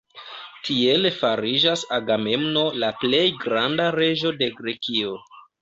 Tiel 0.67 1.09
fariĝas 1.17 1.83
Agamemno 1.99 2.65
la 2.85 2.91
plej 3.05 3.23
granda 3.45 3.89
reĝo 4.01 4.37
de 4.43 4.53
Grekio. 4.61 5.17